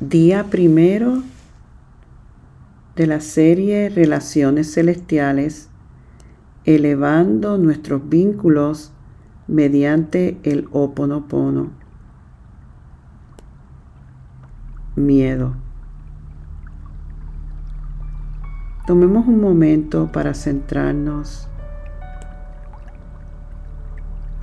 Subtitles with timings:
[0.00, 1.24] Día primero
[2.94, 5.70] de la serie Relaciones Celestiales,
[6.64, 8.92] elevando nuestros vínculos
[9.48, 11.70] mediante el oponopono.
[14.94, 15.56] Miedo.
[18.86, 21.48] Tomemos un momento para centrarnos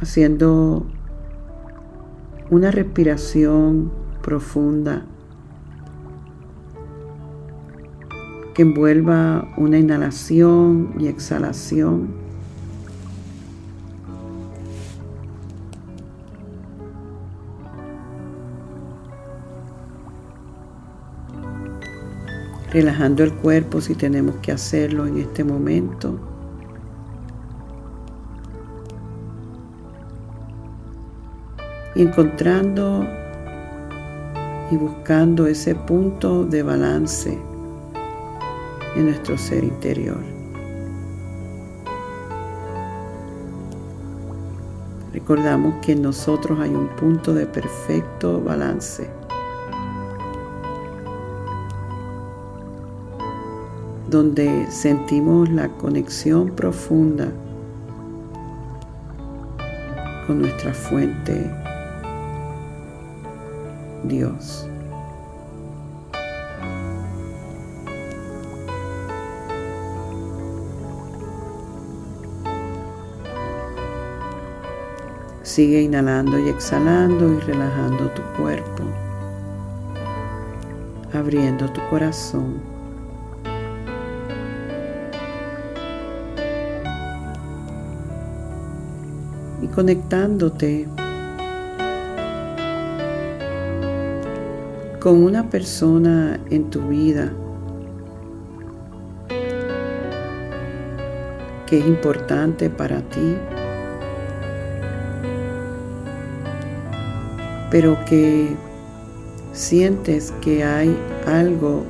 [0.02, 0.86] haciendo
[2.50, 5.06] una respiración profunda
[8.56, 12.08] que envuelva una inhalación y exhalación.
[22.72, 26.18] Relajando el cuerpo si tenemos que hacerlo en este momento.
[31.94, 33.06] Y encontrando
[34.72, 37.55] y buscando ese punto de balance
[38.96, 40.20] en nuestro ser interior.
[45.14, 49.10] Recordamos que en nosotros hay un punto de perfecto balance.
[54.16, 57.32] donde sentimos la conexión profunda
[60.26, 61.52] con nuestra fuente
[64.04, 64.70] Dios.
[75.56, 78.84] Sigue inhalando y exhalando y relajando tu cuerpo,
[81.14, 82.56] abriendo tu corazón.
[89.62, 90.90] Y conectándote
[95.00, 97.32] con una persona en tu vida
[101.66, 103.38] que es importante para ti
[107.76, 108.56] pero que
[109.52, 110.98] sientes que hay
[111.28, 111.84] algo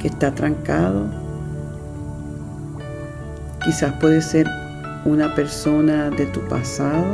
[0.00, 1.04] que está trancado.
[3.62, 4.48] Quizás puede ser
[5.04, 7.04] una persona de tu pasado.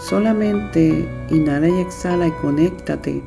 [0.00, 3.22] Solamente inhala y exhala y conéctate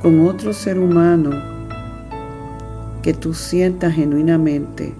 [0.00, 1.53] con otro ser humano
[3.04, 4.94] que tú sientas genuinamente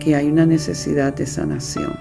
[0.00, 1.94] que hay una necesidad de sanación.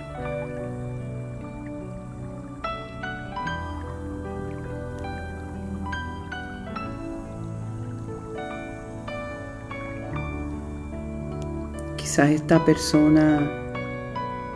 [11.97, 13.47] Quizás esta persona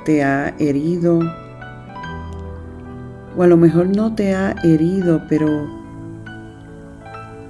[0.03, 1.19] te ha herido
[3.37, 5.82] o a lo mejor no te ha herido, pero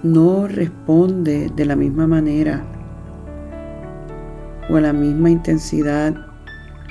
[0.04, 2.62] no responde de la misma manera
[4.70, 6.14] o a la misma intensidad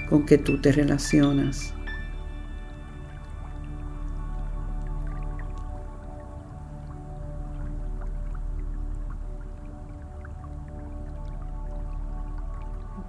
[0.08, 1.74] con que tú te relacionas.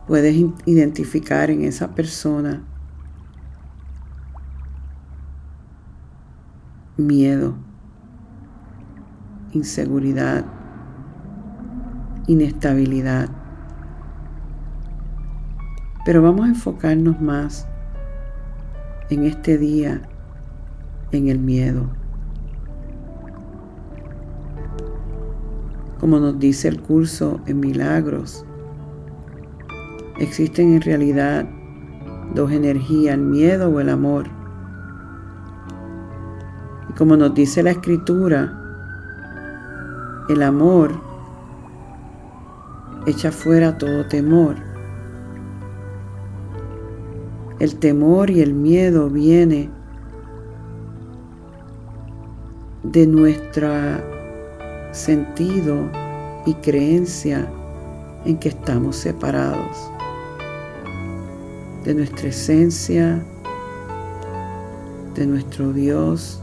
[0.05, 0.35] Puedes
[0.65, 2.61] identificar en esa persona
[6.97, 7.55] miedo
[9.53, 10.45] inseguridad,
[12.27, 13.29] inestabilidad.
[16.05, 17.67] Pero vamos a enfocarnos más
[19.09, 20.01] en este día,
[21.11, 21.89] en el miedo.
[25.99, 28.45] Como nos dice el curso en Milagros,
[30.19, 31.47] existen en realidad
[32.35, 34.25] dos energías, el miedo o el amor.
[36.89, 38.62] Y como nos dice la escritura,
[40.29, 40.91] el amor
[43.05, 44.55] echa fuera todo temor.
[47.59, 49.69] El temor y el miedo viene
[52.83, 53.69] de nuestro
[54.91, 55.89] sentido
[56.45, 57.49] y creencia
[58.25, 59.91] en que estamos separados,
[61.83, 63.23] de nuestra esencia,
[65.15, 66.42] de nuestro Dios,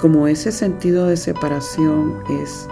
[0.00, 2.66] como ese sentido de separación es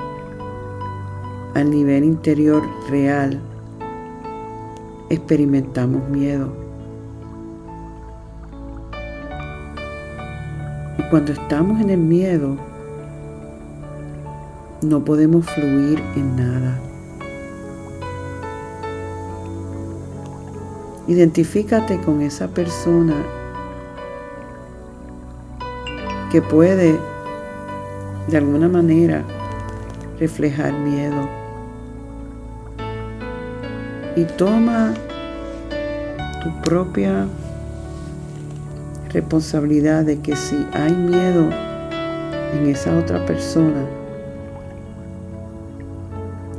[1.54, 3.38] al nivel interior real,
[5.10, 6.48] experimentamos miedo.
[10.98, 12.56] Y cuando estamos en el miedo,
[14.80, 16.80] no podemos fluir en nada.
[21.08, 23.14] Identifícate con esa persona
[26.30, 26.98] que puede
[28.28, 29.24] de alguna manera
[30.18, 31.28] reflejar miedo.
[34.16, 34.94] Y toma
[36.42, 37.26] tu propia
[39.10, 41.48] responsabilidad de que si hay miedo
[42.54, 43.86] en esa otra persona,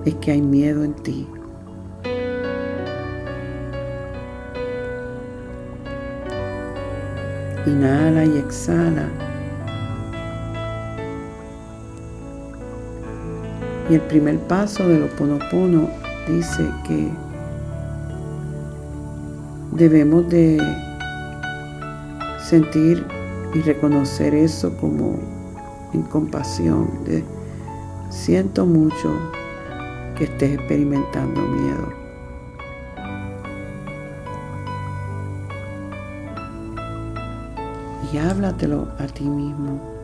[0.05, 1.27] es que hay miedo en ti.
[7.67, 9.28] Inhala y exhala.
[13.89, 15.89] Y el primer paso del Oponopono
[16.27, 17.09] dice que
[19.71, 20.61] debemos de
[22.39, 23.03] sentir
[23.55, 25.17] y reconocer eso como
[25.93, 26.87] en compasión.
[28.11, 29.11] Siento mucho
[30.15, 31.93] que estés experimentando miedo.
[38.11, 39.98] Y háblatelo a ti mismo.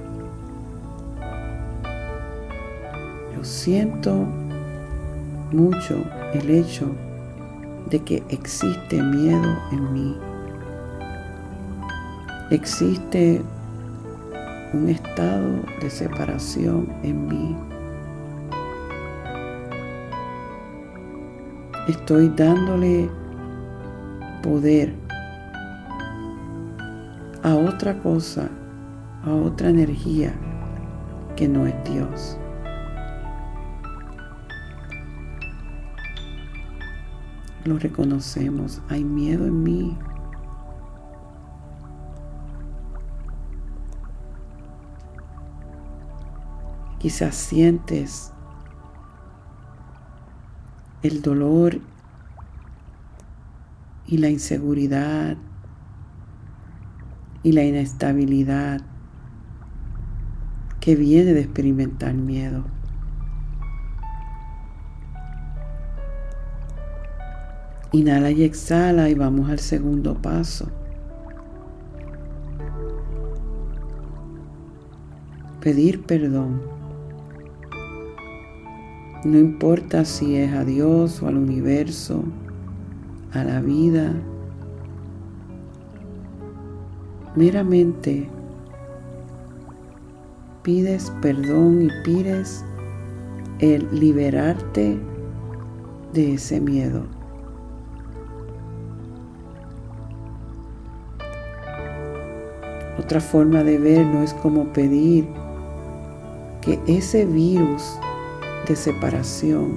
[3.45, 4.27] Siento
[5.51, 6.03] mucho
[6.33, 6.87] el hecho
[7.89, 10.17] de que existe miedo en mí.
[12.49, 13.41] Existe
[14.73, 17.55] un estado de separación en mí.
[21.87, 23.07] Estoy dándole
[24.41, 24.95] poder
[27.43, 28.49] a otra cosa,
[29.23, 30.33] a otra energía
[31.35, 32.39] que no es Dios.
[37.65, 39.97] Lo reconocemos, hay miedo en mí,
[47.05, 48.33] Quizás sientes
[51.03, 51.79] el dolor
[54.07, 55.37] y la inseguridad
[57.43, 58.81] y la inestabilidad
[60.79, 62.65] que viene de experimentar miedo.
[67.95, 70.67] Inhala y exhala y vamos al segundo paso.
[75.61, 76.61] Pedir perdón.
[79.23, 82.25] No importa si es a Dios o al universo,
[83.31, 84.11] a la vida.
[87.37, 88.27] Meramente
[90.63, 92.65] pides perdón y pides
[93.59, 94.99] el liberarte
[96.11, 97.24] de ese miedo.
[102.97, 105.27] Otra forma de ver no es como pedir
[106.61, 107.99] que ese virus
[108.67, 109.73] de separación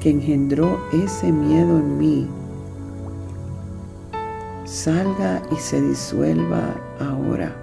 [0.00, 2.28] que engendró ese miedo en mí
[4.64, 7.54] salga y se disuelva ahora.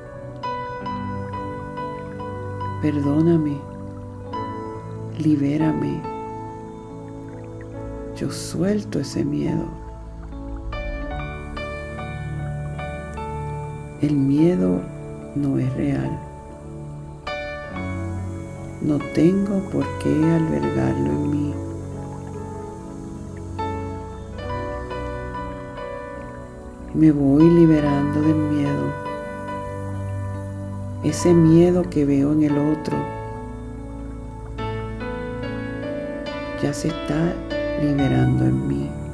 [2.82, 3.58] Perdóname,
[5.18, 6.02] libérame.
[8.16, 9.77] Yo suelto ese miedo.
[14.00, 14.80] El miedo
[15.36, 16.20] no es real.
[18.80, 21.54] No tengo por qué albergarlo en mí.
[26.94, 28.94] Me voy liberando del miedo.
[31.04, 32.98] Ese miedo que veo en el otro
[36.62, 37.34] ya se está
[37.82, 39.07] liberando en mí.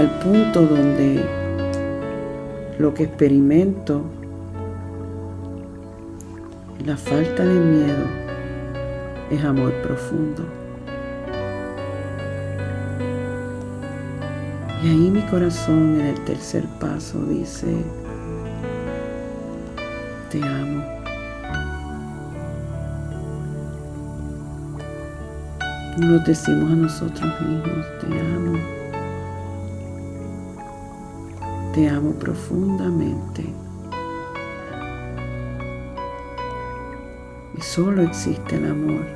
[0.00, 1.22] Al punto donde
[2.78, 4.02] lo que experimento
[6.86, 8.06] la falta de miedo
[9.30, 10.42] es amor profundo.
[14.82, 17.66] Y ahí mi corazón en el tercer paso dice,
[20.30, 20.82] te amo.
[25.98, 28.79] Nos decimos a nosotros mismos, te amo.
[31.72, 33.60] Te amo profundamente.
[37.60, 39.06] solo existe el amor.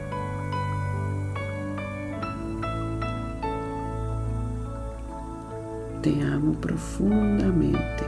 [6.02, 8.04] Te amo profundamente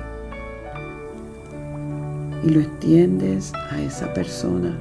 [2.45, 4.79] y lo extiendes a esa persona.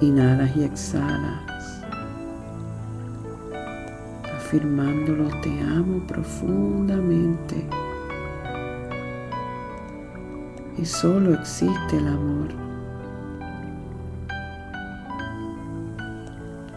[0.00, 1.42] Inhalas y exhalas,
[4.54, 7.66] afirmándolo, te amo profundamente
[10.78, 12.48] y solo existe el amor.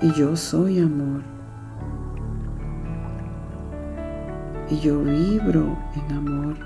[0.01, 1.22] Y yo soy amor.
[4.72, 6.57] Y yo vibro en amor.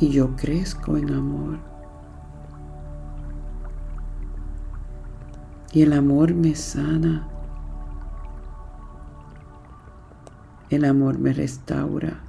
[0.00, 1.73] Y yo crezco en amor.
[5.74, 7.26] Y el amor me sana.
[10.70, 12.20] El amor me restaura.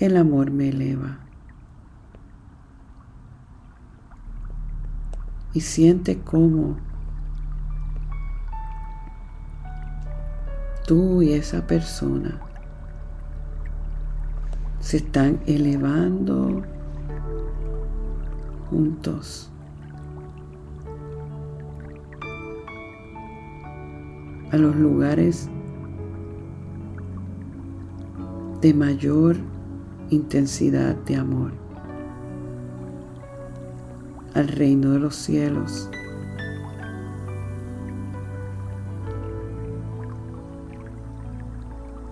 [0.00, 1.18] El amor me eleva.
[5.52, 6.76] Y siente cómo
[10.84, 12.40] tú y esa persona
[14.80, 16.73] se están elevando
[18.70, 19.50] juntos.
[24.54, 25.48] a los lugares
[28.60, 29.36] de mayor
[30.10, 31.50] intensidad de amor,
[34.34, 35.90] al reino de los cielos.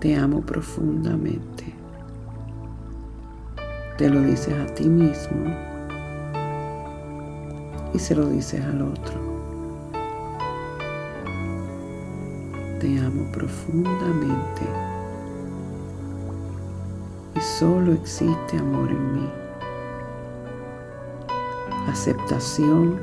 [0.00, 1.72] Te amo profundamente.
[3.98, 5.71] Te lo dices a ti mismo
[7.94, 9.32] y se lo dices al otro.
[12.82, 14.62] te amo profundamente
[17.36, 19.30] y solo existe amor en mí.
[21.86, 23.00] Aceptación,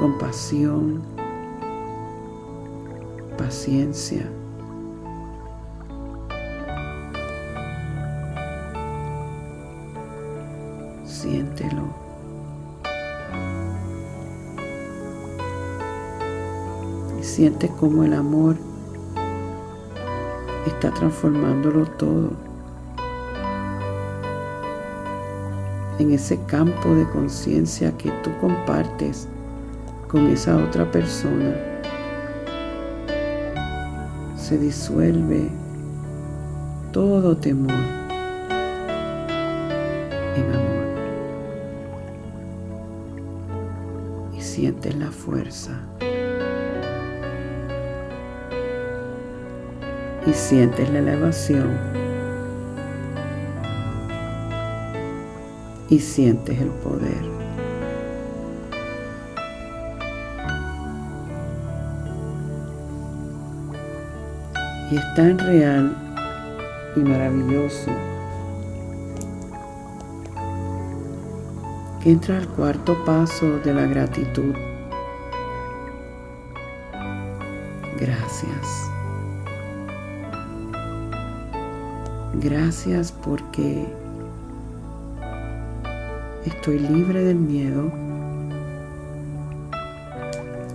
[0.00, 1.00] compasión,
[3.38, 4.28] paciencia.
[17.34, 18.54] Siente como el amor
[20.66, 22.30] está transformándolo todo.
[25.98, 29.26] En ese campo de conciencia que tú compartes
[30.06, 31.56] con esa otra persona,
[34.36, 35.50] se disuelve
[36.92, 37.74] todo temor
[40.36, 40.86] en amor.
[44.38, 45.80] Y sientes la fuerza.
[50.26, 51.78] Y sientes la elevación
[55.88, 57.22] y sientes el poder.
[64.90, 65.96] Y es tan real
[66.96, 67.90] y maravilloso
[72.02, 74.54] que entra al cuarto paso de la gratitud.
[82.40, 83.86] Gracias porque
[86.44, 87.92] estoy libre del miedo.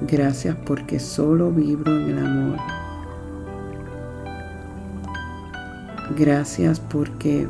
[0.07, 2.57] Gracias porque solo vibro en el amor.
[6.17, 7.47] Gracias porque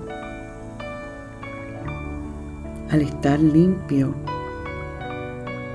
[2.90, 4.16] al estar limpio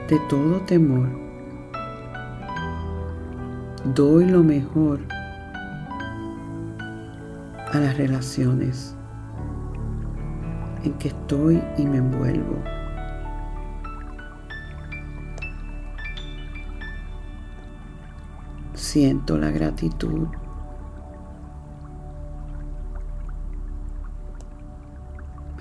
[0.08, 1.08] de todo temor,
[3.94, 5.13] doy lo mejor
[7.74, 8.94] a las relaciones
[10.84, 12.62] en que estoy y me envuelvo.
[18.74, 20.28] Siento la gratitud.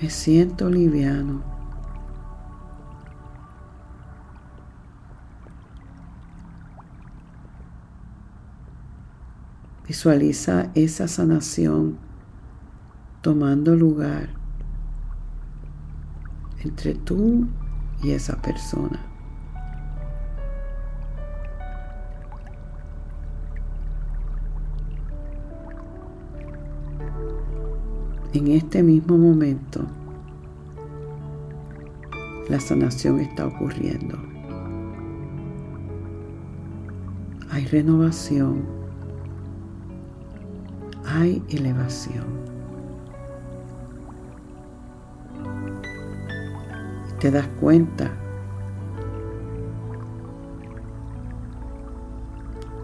[0.00, 1.53] Me siento liviano.
[9.94, 11.98] Visualiza esa sanación
[13.22, 14.28] tomando lugar
[16.64, 17.46] entre tú
[18.02, 18.98] y esa persona.
[28.32, 29.86] En este mismo momento,
[32.48, 34.18] la sanación está ocurriendo.
[37.52, 38.83] Hay renovación
[41.14, 42.24] hay elevación.
[47.20, 48.10] Te das cuenta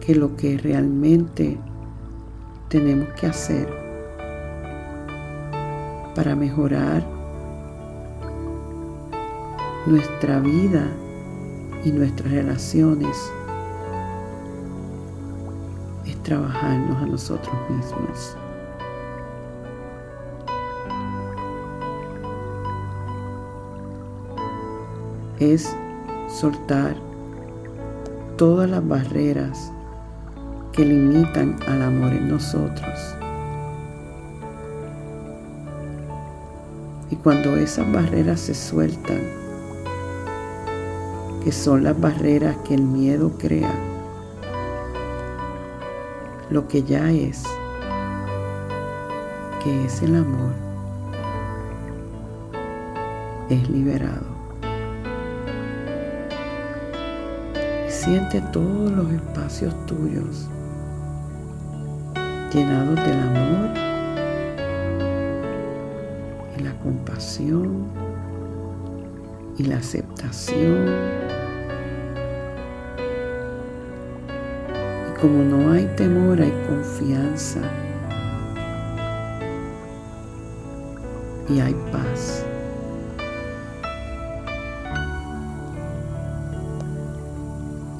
[0.01, 1.59] que lo que realmente
[2.69, 3.69] tenemos que hacer
[6.15, 7.05] para mejorar
[9.87, 10.87] nuestra vida
[11.85, 13.33] y nuestras relaciones
[16.23, 18.37] trabajarnos a nosotros mismos.
[25.39, 25.75] Es
[26.29, 26.97] soltar
[28.37, 29.73] todas las barreras
[30.73, 33.17] que limitan al amor en nosotros.
[37.11, 39.21] Y cuando esas barreras se sueltan,
[41.43, 43.90] que son las barreras que el miedo crea,
[46.51, 47.45] lo que ya es,
[49.63, 50.53] que es el amor,
[53.49, 54.27] es liberado.
[57.89, 60.49] Siente todos los espacios tuyos
[62.53, 63.71] llenados del amor
[66.59, 67.85] y la compasión
[69.57, 71.30] y la aceptación.
[75.21, 77.61] Como no hay temor, hay confianza
[81.49, 82.45] y hay paz.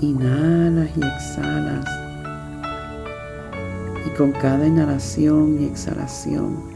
[0.01, 1.85] Inhalas y exhalas.
[4.07, 6.71] Y con cada inhalación y exhalación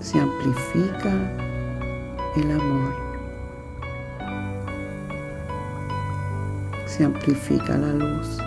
[0.00, 1.12] se amplifica
[2.36, 3.09] el amor.
[7.00, 8.38] Se amplifica la luz.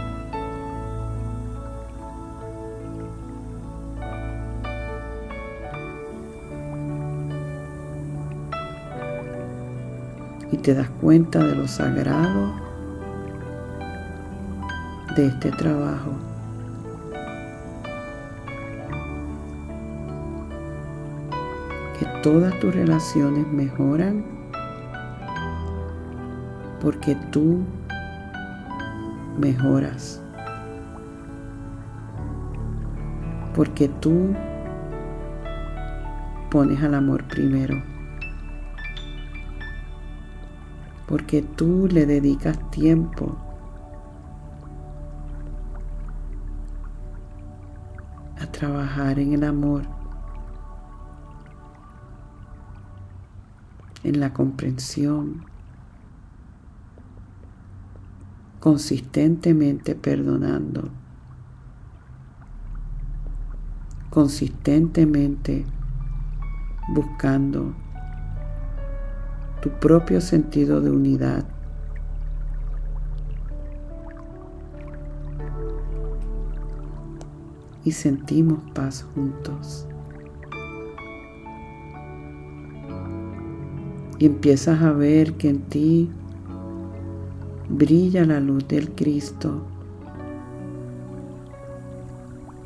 [10.51, 12.53] y te das cuenta de lo sagrado
[15.15, 16.11] de este trabajo.
[21.97, 24.23] Que todas tus relaciones mejoran
[26.79, 27.65] porque tú
[29.37, 30.21] mejoras.
[33.55, 34.33] Porque tú
[36.49, 37.93] pones al amor primero.
[41.13, 43.35] porque tú le dedicas tiempo
[48.39, 49.83] a trabajar en el amor,
[54.03, 55.45] en la comprensión,
[58.63, 60.89] consistentemente perdonando,
[64.09, 65.65] consistentemente
[66.93, 67.73] buscando
[69.61, 71.43] tu propio sentido de unidad.
[77.83, 79.85] Y sentimos paz juntos.
[84.19, 86.09] Y empiezas a ver que en ti
[87.73, 89.63] brilla la luz del Cristo.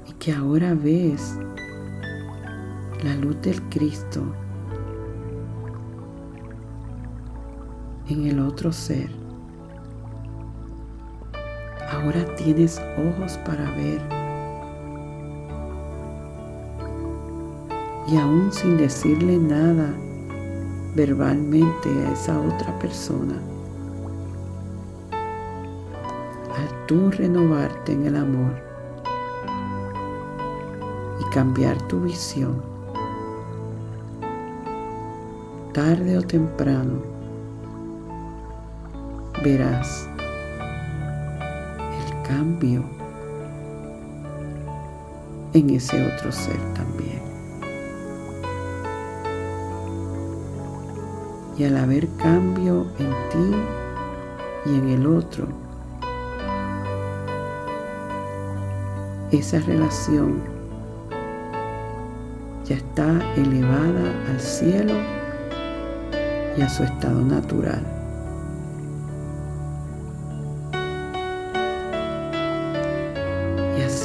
[0.06, 1.38] Y que ahora ves
[3.04, 4.22] la luz del Cristo
[8.10, 9.10] en el otro ser.
[11.90, 14.02] Ahora tienes ojos para ver.
[18.10, 19.90] Y aún sin decirle nada
[20.96, 23.36] verbalmente a esa otra persona,
[26.88, 28.54] tú renovarte en el amor
[31.20, 32.62] y cambiar tu visión,
[35.74, 37.02] tarde o temprano,
[39.44, 40.08] verás
[41.92, 42.84] el cambio
[45.54, 47.22] en ese otro ser también.
[51.58, 53.58] Y al haber cambio en ti
[54.68, 55.67] y en el otro,
[59.32, 60.42] esa relación
[62.66, 64.94] ya está elevada al cielo
[66.58, 67.98] y a su estado natural.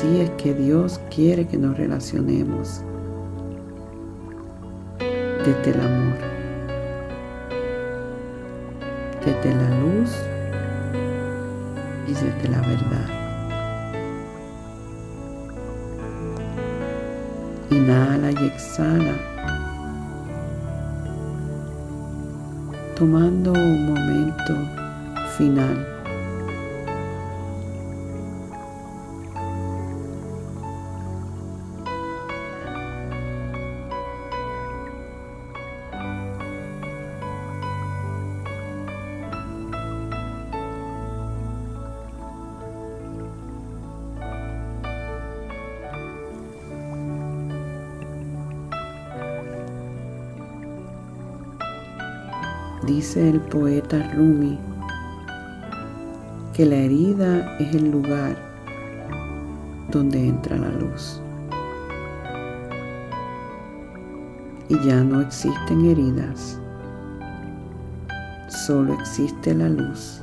[0.03, 2.83] Así es que Dios quiere que nos relacionemos
[4.99, 6.19] desde el amor,
[9.25, 10.11] desde la luz
[12.09, 13.22] y desde la verdad.
[17.73, 19.17] Inhala y exhala,
[22.95, 24.55] tomando un momento
[25.39, 26.02] final
[53.03, 54.61] Dice el poeta Rumi
[56.55, 58.37] que la herida es el lugar
[59.91, 61.21] donde entra la luz.
[64.69, 66.61] Y ya no existen heridas,
[68.47, 70.23] solo existe la luz,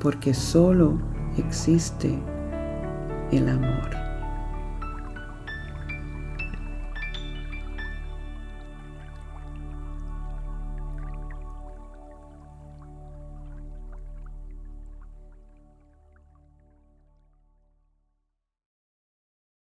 [0.00, 0.98] porque solo
[1.38, 2.18] existe
[3.32, 3.99] el amor.